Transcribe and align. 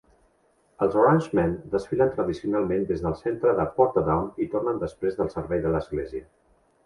Els 0.83 0.95
Orangemen 1.01 1.51
desfilen 1.73 2.13
tradicionalment 2.15 2.87
des 2.93 3.05
del 3.07 3.17
centre 3.19 3.53
de 3.59 3.67
Portadown 3.77 4.25
i 4.45 4.49
tornen 4.57 4.83
després 4.85 5.19
del 5.21 5.33
servei 5.35 5.65
de 5.67 5.75
l'església. 5.77 6.27